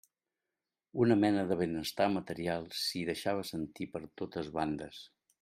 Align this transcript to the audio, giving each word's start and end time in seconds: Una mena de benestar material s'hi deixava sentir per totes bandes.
Una 1.03 1.17
mena 1.23 1.43
de 1.51 1.57
benestar 1.59 2.07
material 2.15 2.65
s'hi 2.85 3.03
deixava 3.11 3.45
sentir 3.51 3.89
per 3.95 4.03
totes 4.23 4.51
bandes. 4.59 5.05